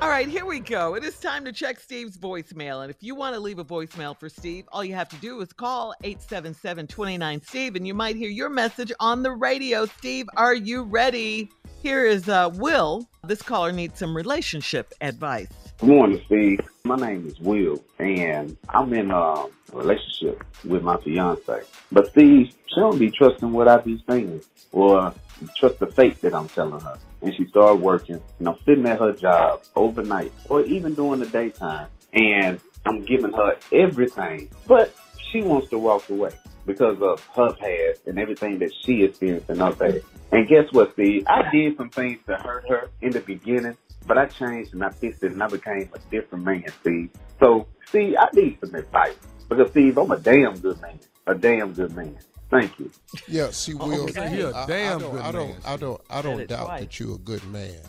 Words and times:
All 0.00 0.08
right, 0.08 0.28
here 0.28 0.46
we 0.46 0.60
go. 0.60 0.94
It 0.94 1.02
is 1.02 1.18
time 1.18 1.44
to 1.44 1.52
check 1.52 1.80
Steve's 1.80 2.16
voicemail. 2.16 2.82
And 2.82 2.90
if 2.90 3.02
you 3.02 3.16
want 3.16 3.34
to 3.34 3.40
leave 3.40 3.58
a 3.58 3.64
voicemail 3.64 4.16
for 4.16 4.28
Steve, 4.28 4.64
all 4.70 4.84
you 4.84 4.94
have 4.94 5.08
to 5.08 5.16
do 5.16 5.40
is 5.40 5.52
call 5.52 5.92
877 6.04 6.86
29 6.86 7.42
Steve, 7.42 7.74
and 7.74 7.84
you 7.84 7.94
might 7.94 8.14
hear 8.14 8.28
your 8.30 8.48
message 8.48 8.92
on 9.00 9.24
the 9.24 9.32
radio. 9.32 9.86
Steve, 9.86 10.28
are 10.36 10.54
you 10.54 10.84
ready? 10.84 11.50
Here 11.82 12.06
is 12.06 12.28
uh, 12.28 12.48
Will. 12.54 13.08
This 13.24 13.42
caller 13.42 13.72
needs 13.72 13.98
some 13.98 14.16
relationship 14.16 14.94
advice. 15.00 15.48
Good 15.78 15.88
morning, 15.88 16.22
Steve. 16.26 16.60
My 16.84 16.94
name 16.94 17.26
is 17.26 17.40
Will, 17.40 17.82
and 17.98 18.56
I'm 18.68 18.94
in 18.94 19.10
a 19.10 19.46
relationship 19.72 20.44
with 20.64 20.84
my 20.84 20.96
fiance. 20.98 21.62
But 21.90 22.06
Steve, 22.10 22.54
she 22.66 22.80
don't 22.80 22.98
be 23.00 23.10
trusting 23.10 23.50
what 23.50 23.66
I 23.66 23.78
be 23.78 24.00
saying, 24.08 24.42
or 24.70 25.12
trust 25.56 25.78
the 25.78 25.86
fake 25.86 26.20
that 26.20 26.34
I'm 26.34 26.48
telling 26.48 26.80
her. 26.80 26.98
And 27.22 27.34
she 27.34 27.46
started 27.46 27.80
working, 27.80 28.20
and 28.38 28.48
I'm 28.48 28.56
sitting 28.64 28.86
at 28.86 28.98
her 28.98 29.12
job 29.12 29.62
overnight, 29.74 30.32
or 30.48 30.62
even 30.62 30.94
during 30.94 31.20
the 31.20 31.26
daytime, 31.26 31.88
and 32.12 32.60
I'm 32.86 33.04
giving 33.04 33.32
her 33.32 33.56
everything, 33.72 34.48
but 34.66 34.94
she 35.30 35.42
wants 35.42 35.68
to 35.70 35.78
walk 35.78 36.08
away 36.08 36.30
because 36.66 37.00
of 37.02 37.24
her 37.34 37.52
past 37.52 38.06
and 38.06 38.18
everything 38.18 38.58
that 38.58 38.72
she 38.84 39.02
experienced 39.02 39.50
in 39.50 39.58
her 39.58 39.72
past. 39.72 40.04
And 40.30 40.46
guess 40.46 40.70
what, 40.72 40.92
Steve? 40.92 41.24
I 41.26 41.50
did 41.50 41.76
some 41.76 41.90
things 41.90 42.18
to 42.26 42.36
hurt 42.36 42.68
her 42.68 42.90
in 43.00 43.10
the 43.10 43.20
beginning, 43.20 43.76
but 44.06 44.18
I 44.18 44.26
changed 44.26 44.74
and 44.74 44.84
I 44.84 44.90
fixed 44.90 45.22
it 45.22 45.32
and 45.32 45.42
I 45.42 45.48
became 45.48 45.88
a 45.94 45.98
different 46.10 46.44
man, 46.44 46.64
Steve. 46.80 47.10
So, 47.40 47.66
Steve, 47.88 48.14
I 48.18 48.28
need 48.34 48.58
some 48.60 48.74
advice 48.74 49.16
because, 49.48 49.70
Steve, 49.70 49.96
I'm 49.96 50.10
a 50.10 50.18
damn 50.18 50.58
good 50.58 50.80
man. 50.80 50.98
A 51.26 51.34
damn 51.34 51.72
good 51.72 51.94
man. 51.94 52.16
Thank 52.50 52.78
you. 52.78 52.90
Yeah, 53.26 53.50
see, 53.50 53.74
Will, 53.74 54.04
Okay. 54.08 54.36
You're 54.38 54.50
a 54.50 54.54
I- 54.54 54.62
I 54.62 54.66
damn 54.66 54.98
don't- 55.00 55.12
good 55.12 55.20
I 55.20 55.32
don't, 55.32 55.48
man. 55.50 55.60
I 55.66 55.76
don't, 55.76 56.00
I 56.08 56.14
Said 56.16 56.22
don't 56.22 56.48
doubt 56.48 56.64
twice. 56.66 56.80
that 56.80 57.00
you're 57.00 57.14
a 57.14 57.18
good 57.18 57.44
man, 57.44 57.80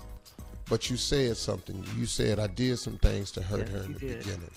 but 0.69 0.89
you 0.89 0.97
said 0.97 1.37
something. 1.37 1.85
You 1.97 2.05
said 2.05 2.39
I 2.39 2.47
did 2.47 2.77
some 2.77 2.97
things 2.97 3.31
to 3.31 3.41
hurt 3.41 3.59
Yes, 3.61 3.69
her 3.69 3.83
in 3.83 3.93
the 3.93 3.99
did. 3.99 4.17
beginning. 4.19 4.51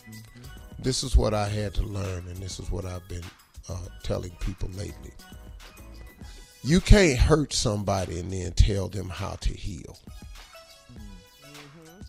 This 0.81 1.05
is 1.05 1.17
what 1.17 1.35
I 1.35 1.49
had 1.49 1.73
to 1.75 1.83
learn, 1.83 2.27
and 2.27 2.37
this 2.39 2.59
is 2.59 2.69
what 2.71 2.85
I've 2.85 3.07
been 3.09 3.23
uh, 3.69 3.77
telling 4.03 4.33
people 4.41 4.69
lately. 4.71 5.13
You 6.65 6.81
can't 6.81 7.19
hurt 7.19 7.53
somebody 7.53 8.19
and 8.19 8.33
then 8.33 8.53
tell 8.53 8.89
them 8.89 9.09
how 9.09 9.35
to 9.41 9.51
heal. 9.53 9.99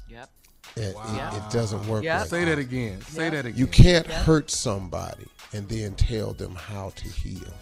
Yep. 0.10 0.30
It, 0.76 0.82
it- 0.82 0.96
Wow. 0.96 1.36
it 1.48 1.54
doesn't 1.54 1.88
work. 1.88 2.04
Yeah. 2.04 2.22
like 2.22 2.30
Say 2.30 2.46
that 2.46 2.58
again. 2.58 3.02
Say 3.02 3.26
Yeah. 3.26 3.30
that 3.32 3.46
again. 3.46 3.60
You 3.60 3.68
can't 3.68 4.08
hurt 4.08 4.50
somebody 4.50 5.28
and 5.54 5.70
then 5.70 5.94
tell 5.96 6.34
them 6.34 6.56
how 6.56 6.90
to 6.96 7.08
heal. 7.08 7.54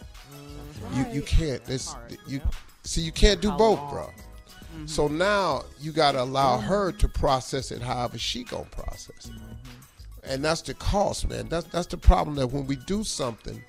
You 0.94 1.06
you 1.12 1.22
can't. 1.22 1.62
It's, 1.68 1.96
you 2.28 2.42
see 2.84 3.02
you 3.02 3.12
can't 3.12 3.42
do 3.42 3.52
both, 3.52 3.80
bro. 3.90 4.10
So 4.86 5.08
now 5.08 5.64
you 5.80 5.92
got 5.92 6.14
to 6.14 6.24
allow 6.24 6.58
her 6.58 6.92
to 6.94 7.08
process 7.10 7.72
it 7.72 7.82
however 7.82 8.18
she 8.18 8.44
gonna 8.44 8.64
process 8.66 9.26
it, 9.30 9.32
and 10.24 10.44
that's 10.44 10.62
the 10.62 10.74
cost, 10.74 11.30
man. 11.30 11.50
That's 11.50 11.68
that's 11.68 11.88
the 11.88 11.98
problem 11.98 12.36
that 12.38 12.48
when 12.48 12.66
we 12.68 12.78
do 12.78 13.04
something, 13.04 13.62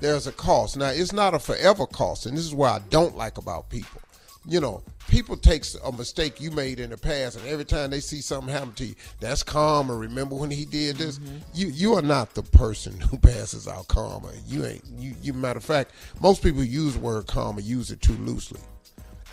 there's 0.00 0.26
a 0.26 0.32
cost. 0.32 0.76
Now 0.76 0.88
it's 0.88 1.12
not 1.12 1.34
a 1.34 1.38
forever 1.38 1.86
cost, 1.86 2.26
and 2.26 2.36
this 2.36 2.44
is 2.44 2.54
what 2.54 2.72
I 2.72 2.84
don't 2.88 3.16
like 3.16 3.38
about 3.38 3.68
people. 3.70 4.00
You 4.48 4.60
know, 4.60 4.82
people 5.08 5.36
takes 5.36 5.74
a 5.74 5.90
mistake 5.92 6.40
you 6.40 6.50
made 6.50 6.78
in 6.78 6.90
the 6.90 6.96
past, 6.96 7.36
and 7.36 7.46
every 7.48 7.64
time 7.64 7.90
they 7.90 8.00
see 8.00 8.20
something 8.20 8.52
happen 8.52 8.72
to 8.74 8.86
you, 8.86 8.94
that's 9.20 9.42
karma. 9.42 9.94
Remember 9.94 10.36
when 10.36 10.50
he 10.50 10.64
did 10.64 10.96
this? 10.96 11.18
Mm-hmm. 11.18 11.36
You 11.54 11.68
you 11.68 11.94
are 11.94 12.02
not 12.02 12.34
the 12.34 12.42
person 12.42 13.00
who 13.10 13.18
passes 13.18 13.66
out 13.66 13.88
karma. 13.88 14.30
You 14.46 14.66
ain't. 14.66 14.84
You, 14.96 15.14
you 15.20 15.32
matter 15.32 15.58
of 15.58 15.64
fact, 15.64 15.92
most 16.20 16.42
people 16.42 16.62
use 16.62 16.94
the 16.94 17.00
word 17.00 17.26
karma 17.26 17.60
use 17.60 17.90
it 17.90 18.00
too 18.00 18.14
loosely. 18.14 18.60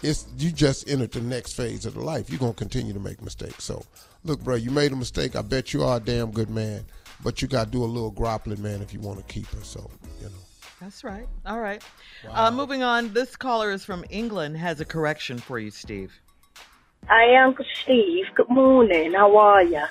It's 0.01 0.27
you 0.37 0.51
just 0.51 0.89
entered 0.89 1.11
the 1.11 1.21
next 1.21 1.53
phase 1.53 1.85
of 1.85 1.93
the 1.93 2.01
life. 2.01 2.29
You're 2.29 2.39
gonna 2.39 2.53
continue 2.53 2.93
to 2.93 2.99
make 2.99 3.21
mistakes. 3.21 3.63
So, 3.63 3.85
look, 4.25 4.43
bro, 4.43 4.55
you 4.55 4.69
made 4.69 4.91
a 4.91 4.95
mistake. 4.95 5.35
I 5.35 5.41
bet 5.41 5.73
you 5.73 5.83
are 5.83 5.97
a 5.97 5.99
damn 5.99 6.31
good 6.31 6.49
man, 6.49 6.85
but 7.23 7.41
you 7.41 7.47
got 7.47 7.65
to 7.65 7.71
do 7.71 7.83
a 7.83 7.85
little 7.85 8.11
grappling, 8.11 8.61
man, 8.61 8.81
if 8.81 8.93
you 8.93 8.99
want 8.99 9.19
to 9.19 9.33
keep 9.33 9.47
her. 9.47 9.63
So, 9.63 9.89
you 10.19 10.27
know. 10.27 10.42
That's 10.83 11.05
right. 11.05 11.29
All 11.45 11.61
right. 11.61 11.81
Uh, 12.29 12.51
moving 12.51 12.83
on. 12.83 13.13
This 13.13 13.37
caller 13.37 13.71
is 13.71 13.85
from 13.85 14.03
England. 14.09 14.57
Has 14.57 14.81
a 14.81 14.85
correction 14.85 15.37
for 15.37 15.57
you, 15.57 15.71
Steve. 15.71 16.11
Hi, 17.07 17.41
Uncle 17.41 17.63
Steve. 17.81 18.25
Good 18.35 18.49
morning. 18.49 19.13
How 19.13 19.37
are 19.37 19.63
you? 19.63 19.85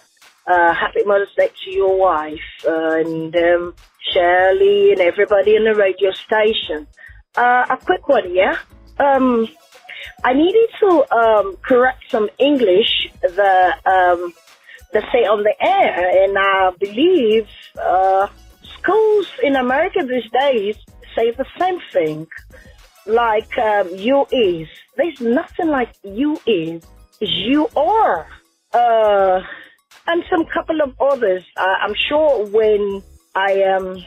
Uh, 0.46 0.74
happy 0.74 1.02
Mother's 1.06 1.34
Day 1.34 1.48
to 1.64 1.70
your 1.70 1.98
wife 1.98 2.38
uh, 2.68 2.96
and 2.96 3.34
um, 3.34 3.74
Shirley 4.12 4.92
and 4.92 5.00
everybody 5.00 5.56
in 5.56 5.64
the 5.64 5.74
radio 5.74 6.10
station. 6.10 6.86
Uh, 7.36 7.64
a 7.70 7.78
quick 7.78 8.06
one, 8.06 8.34
yeah. 8.34 8.58
Um, 8.98 9.48
I 10.24 10.34
needed 10.34 10.68
to 10.80 11.16
um, 11.16 11.56
correct 11.62 12.02
some 12.10 12.28
English 12.38 13.08
the 13.22 13.74
um, 13.86 14.34
the 14.92 15.00
say 15.10 15.24
on 15.24 15.42
the 15.42 15.54
air, 15.58 16.24
and 16.24 16.36
I 16.38 16.70
believe 16.78 17.48
uh, 17.80 18.26
schools 18.82 19.26
in 19.42 19.56
America 19.56 20.00
these 20.04 20.30
days 20.30 20.76
say 21.14 21.30
the 21.30 21.46
same 21.58 21.78
thing, 21.92 22.26
like 23.06 23.56
um, 23.58 23.88
you 23.94 24.26
is. 24.30 24.68
There's 24.96 25.20
nothing 25.20 25.68
like 25.68 25.92
you 26.02 26.40
is. 26.46 26.82
You 27.20 27.68
are. 27.76 28.26
Uh, 28.72 29.42
and 30.06 30.24
some 30.30 30.44
couple 30.46 30.80
of 30.80 30.94
others. 31.00 31.44
I'm 31.56 31.94
sure 31.94 32.46
when 32.46 33.02
I 33.34 33.62
um 33.62 34.04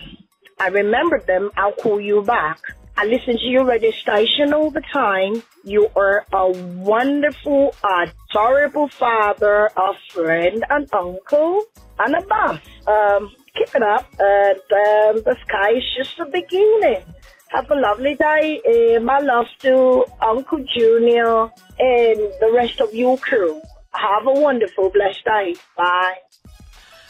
I 0.59 0.67
remember 0.67 1.19
them, 1.19 1.51
I'll 1.57 1.73
call 1.73 1.99
you 1.99 2.21
back. 2.21 2.59
I 2.97 3.05
listen 3.05 3.37
to 3.37 3.45
your 3.45 3.65
radio 3.65 3.91
station 3.91 4.53
all 4.53 4.71
the 4.71 4.83
time. 4.93 5.43
You 5.65 5.89
are 5.97 6.25
a 6.31 6.49
wonderful, 6.49 7.75
adorable 7.83 8.87
father, 8.87 9.69
a 9.75 9.93
friend, 10.13 10.63
an 10.69 10.87
uncle, 10.93 11.65
and 11.99 12.15
a 12.15 12.21
boss. 12.21 12.59
Um, 12.87 13.35
keep 13.55 13.69
it 13.73 13.83
up, 13.83 14.05
and 14.19 14.57
um, 14.59 15.23
the 15.23 15.35
sky 15.47 15.71
is 15.77 15.83
just 15.97 16.17
the 16.17 16.25
beginning. 16.25 17.03
Have 17.49 17.69
a 17.71 17.75
lovely 17.75 18.15
day. 18.15 18.61
Uh, 18.67 18.99
my 18.99 19.19
love 19.19 19.45
to 19.63 20.05
Uncle 20.21 20.63
Junior 20.75 21.43
and 21.77 22.19
the 22.39 22.51
rest 22.53 22.79
of 22.81 22.93
your 22.93 23.17
crew. 23.17 23.61
Have 23.93 24.27
a 24.27 24.33
wonderful, 24.33 24.89
blessed 24.91 25.23
day. 25.25 25.55
Bye. 25.77 26.15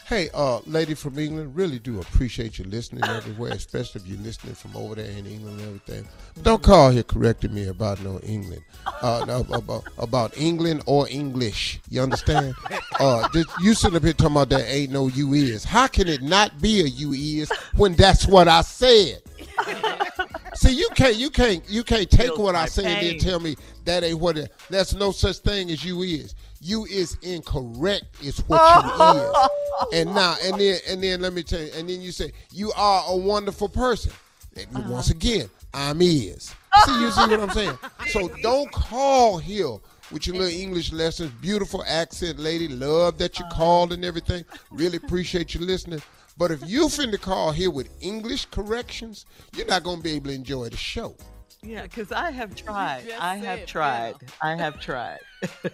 Hey, 0.06 0.30
uh, 0.34 0.60
lady 0.66 0.94
from 0.94 1.18
England, 1.18 1.56
really 1.56 1.80
do 1.80 1.98
appreciate 1.98 2.60
you 2.60 2.64
listening 2.66 3.02
everywhere, 3.02 3.50
especially 3.50 4.02
if 4.02 4.06
you're 4.06 4.20
listening 4.20 4.54
from 4.54 4.76
over 4.76 4.94
there 4.94 5.10
in 5.10 5.26
England 5.26 5.58
and 5.58 5.66
everything. 5.66 6.08
Don't 6.42 6.62
call 6.62 6.90
here 6.90 7.02
correcting 7.02 7.52
me 7.52 7.66
about 7.66 8.00
no 8.02 8.20
England, 8.20 8.62
uh, 9.02 9.24
no, 9.26 9.44
about, 9.52 9.82
about 9.98 10.38
England 10.38 10.84
or 10.86 11.08
English. 11.08 11.80
You 11.90 12.02
understand? 12.02 12.54
Uh, 12.98 13.28
this, 13.28 13.44
you 13.60 13.74
sitting 13.74 13.94
up 13.94 14.02
here 14.02 14.14
talking 14.14 14.34
about 14.34 14.48
there 14.48 14.66
ain't 14.66 14.90
no 14.90 15.08
you 15.08 15.34
is. 15.34 15.64
How 15.64 15.86
can 15.86 16.08
it 16.08 16.22
not 16.22 16.62
be 16.62 16.80
a 16.80 16.84
you 16.84 17.12
is 17.12 17.52
when 17.74 17.92
that's 17.92 18.26
what 18.26 18.48
I 18.48 18.62
said? 18.62 19.20
See, 20.54 20.72
you 20.72 20.88
can't, 20.94 21.16
you 21.16 21.28
can't, 21.28 21.62
you 21.68 21.84
can't 21.84 22.10
take 22.10 22.38
what 22.38 22.54
I 22.54 22.64
say 22.64 22.86
and 22.86 23.06
then 23.06 23.18
tell 23.18 23.38
me 23.38 23.54
that 23.84 24.02
ain't 24.02 24.18
what 24.18 24.38
it. 24.38 24.50
There's 24.70 24.94
no 24.94 25.12
such 25.12 25.36
thing 25.38 25.70
as 25.70 25.84
you 25.84 26.00
is. 26.00 26.34
You 26.62 26.86
is 26.86 27.18
incorrect. 27.20 28.06
Is 28.22 28.38
what 28.48 28.62
you 28.86 29.20
is. 29.20 29.48
And 29.92 30.14
now, 30.14 30.36
and 30.42 30.60
then, 30.60 30.78
and 30.88 31.02
then, 31.02 31.20
let 31.20 31.32
me 31.32 31.42
tell 31.42 31.60
you. 31.60 31.70
And 31.76 31.88
then 31.88 32.00
you 32.00 32.12
say 32.12 32.32
you 32.52 32.72
are 32.76 33.04
a 33.08 33.16
wonderful 33.16 33.68
person. 33.68 34.12
Uh-huh. 34.56 34.82
Once 34.90 35.10
again, 35.10 35.50
I'm 35.74 36.00
is. 36.00 36.54
See, 36.84 37.00
you 37.00 37.10
see 37.10 37.20
what 37.26 37.40
I'm 37.40 37.50
saying? 37.50 37.78
So 38.08 38.28
don't 38.42 38.70
call 38.72 39.38
here 39.38 39.76
with 40.10 40.26
your 40.26 40.36
little 40.36 40.60
English 40.60 40.92
lessons. 40.92 41.30
Beautiful 41.42 41.84
accent, 41.86 42.38
lady. 42.38 42.68
Love 42.68 43.18
that 43.18 43.38
you 43.38 43.44
Uh-huh. 43.44 43.56
called 43.56 43.92
and 43.92 44.04
everything. 44.04 44.44
Really 44.70 44.96
appreciate 44.96 45.54
you 45.54 45.60
listening. 45.60 46.02
But 46.38 46.50
if 46.50 46.60
you 46.66 46.86
finna 46.86 47.20
call 47.20 47.52
here 47.52 47.70
with 47.70 47.88
English 48.00 48.46
corrections, 48.46 49.24
you're 49.54 49.66
not 49.66 49.82
gonna 49.82 50.02
be 50.02 50.12
able 50.12 50.28
to 50.28 50.34
enjoy 50.34 50.68
the 50.68 50.76
show. 50.76 51.16
Yeah, 51.62 51.82
because 51.82 52.12
I 52.12 52.30
have 52.30 52.54
tried. 52.64 53.04
I 53.18 53.36
have 53.36 53.60
said, 53.60 53.68
tried. 53.68 54.14
I 54.42 54.56
have 54.56 54.80
tried. 54.80 55.18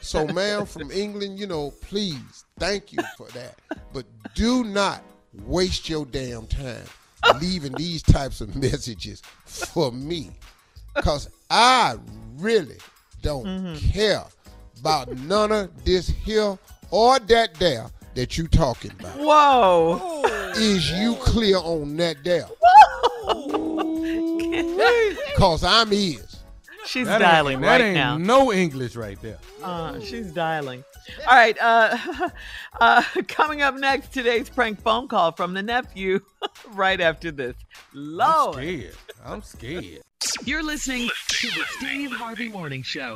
So, 0.00 0.26
ma'am 0.34 0.66
from 0.66 0.90
England, 0.90 1.38
you 1.38 1.46
know, 1.46 1.72
please, 1.82 2.44
thank 2.58 2.92
you 2.92 2.98
for 3.16 3.28
that. 3.28 3.58
But 3.92 4.06
do 4.34 4.64
not 4.64 5.02
waste 5.46 5.88
your 5.88 6.06
damn 6.06 6.46
time 6.46 6.84
leaving 7.40 7.72
these 7.72 8.02
types 8.02 8.40
of 8.40 8.56
messages 8.56 9.22
for 9.44 9.92
me. 9.92 10.30
Because 10.94 11.28
I 11.50 11.96
really 12.36 12.78
don't 13.22 13.46
mm-hmm. 13.46 13.90
care 13.90 14.24
about 14.78 15.16
none 15.18 15.52
of 15.52 15.84
this 15.84 16.08
here 16.08 16.58
or 16.90 17.18
that 17.18 17.54
there 17.54 17.86
that 18.14 18.36
you 18.36 18.46
talking 18.48 18.90
about. 18.98 19.18
Whoa. 19.18 20.22
Is 20.54 20.90
you 20.90 21.14
clear 21.16 21.56
on 21.56 21.96
that 21.96 22.22
there? 22.24 22.46
Because 25.34 25.64
I'm 25.64 25.92
is. 25.92 26.36
She's 26.84 27.06
That 27.06 27.14
ain't- 27.14 27.30
dialing 27.30 27.60
that 27.60 27.66
right 27.68 27.80
ain't 27.80 27.94
now. 27.94 28.18
No 28.18 28.52
English 28.52 28.96
right 28.96 29.20
there. 29.22 29.38
Uh, 29.62 30.00
she's 30.00 30.32
dialing. 30.32 30.82
All 31.28 31.36
right. 31.36 31.56
Uh, 31.60 31.96
uh, 32.80 33.02
coming 33.28 33.62
up 33.62 33.76
next, 33.76 34.12
today's 34.12 34.48
prank 34.48 34.80
phone 34.82 35.06
call 35.06 35.30
from 35.32 35.54
the 35.54 35.62
nephew. 35.62 36.20
right 36.72 37.00
after 37.00 37.30
this. 37.30 37.54
I'm 37.94 38.52
scared. 38.52 38.94
I'm 39.24 39.42
scared. 39.42 40.00
You're 40.44 40.62
listening 40.64 41.08
to 41.28 41.46
the 41.48 41.64
Steve 41.78 42.10
Harvey 42.12 42.48
Morning 42.48 42.82
Show. 42.82 43.14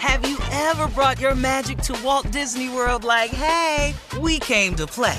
Have 0.00 0.28
you 0.28 0.38
ever 0.50 0.88
brought 0.88 1.20
your 1.20 1.34
magic 1.34 1.78
to 1.82 1.96
Walt 2.04 2.30
Disney 2.30 2.68
World 2.70 3.04
like, 3.04 3.30
hey, 3.30 3.94
we 4.20 4.38
came 4.38 4.74
to 4.76 4.86
play? 4.86 5.18